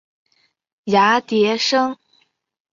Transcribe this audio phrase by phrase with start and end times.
[0.85, 1.95] 芽叠生。